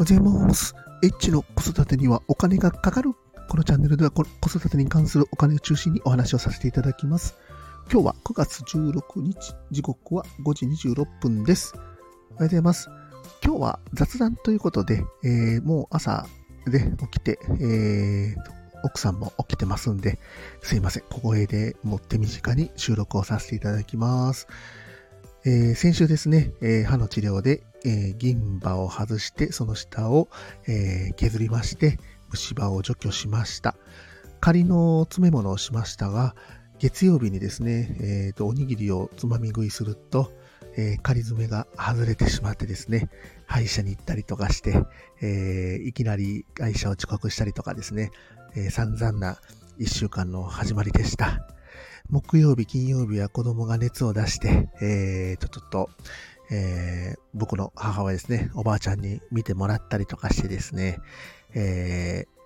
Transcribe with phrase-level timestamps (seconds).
[0.00, 0.74] ございます。
[1.02, 3.10] エッチの子育てにはお金がかかる。
[3.50, 7.36] このチャンネルでは子育てに関するお金を中心にお話をさせていただきます。
[7.92, 11.74] 今日は9月16日、時刻は5時26分です。
[11.74, 11.90] おはよ
[12.30, 12.88] うございます。
[13.44, 16.26] 今日は雑談ということで、えー、もう朝
[16.66, 18.36] で起きて、えー、
[18.82, 20.18] 奥さんも起きてますんで、
[20.62, 21.02] すいません。
[21.10, 24.48] 小声でもっ手短に収録をさせていただきます。
[25.44, 30.28] えー、先週ですね、えー、歯の治療で、えー、銀歯を外して、その下を、
[30.66, 31.98] え削りまして、
[32.30, 33.76] 虫歯を除去しました。
[34.40, 36.34] 仮の詰め物をしましたが、
[36.78, 40.32] 月曜日にですね、えーと、おにぎりをつまみ食いすると、
[40.76, 43.10] え仮詰めが外れてしまってですね、
[43.46, 44.84] 歯医者に行ったりとかして、
[45.20, 48.10] えいきなり会社を遅刻したりとかですね、
[48.54, 49.38] え散々な
[49.78, 51.46] 一週間の始まりでした。
[52.10, 55.90] 木曜日、金曜日は子供が熱を出して、えー、と、ちょっと、
[56.50, 60.98] えー、僕の母親ですね、おばあちゃんに見てもらったりとかしてですね、
[61.54, 62.40] えー、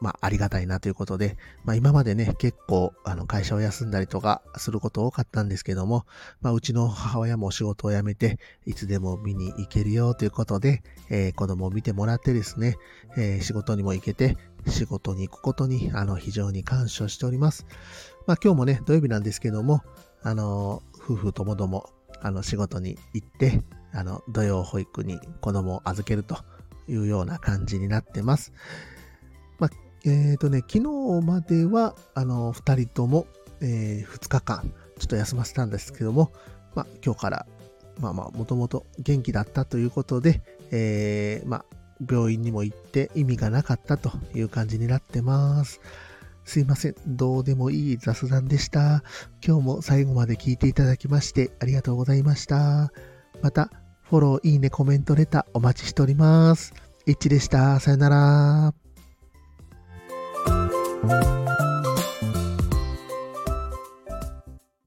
[0.00, 6.06] まあ、ありがたいなということで、まあ、今までね、結構、あの、会社を休んだりとかすること多かったんですけども、
[6.40, 12.76] まあ、うちの母親も仕事を辞めて、いつでも見に行けるよということで、えー、子供を見てもらってですね、
[13.16, 14.36] えー、仕事にも行けて、
[14.66, 17.66] 仕事に行くことに、あの、非常に感謝しております。
[18.26, 19.82] まあ今日もね、土曜日なんですけども、
[20.22, 21.88] あの、夫婦ともども、
[22.26, 26.36] あの、仕事に行って、あの、土曜保育に子供を預けると
[26.88, 28.52] いうような感じになってます。
[29.60, 29.70] まあ、
[30.04, 33.28] えっ、ー、とね、昨日までは、あの、二人とも、
[33.60, 36.32] えー、2日間、ちょっと休ませたんですけども、
[36.74, 37.46] まあ、今日から、
[38.00, 41.64] まあまあ、もともと元気だったということで、えー、まあ、
[42.10, 45.80] 病院にも行って意味がなかったという感じになってます。
[46.46, 46.94] すいません。
[47.06, 49.02] どうでもいい雑談でした。
[49.44, 52.92] 今日も最後まで聞いていただきましてありがとうございました。
[53.42, 53.70] また、
[54.02, 56.72] フォロー、いいね、コメント、レターお待ちしております。
[57.04, 57.80] いっちでした。
[57.80, 58.74] さよなら。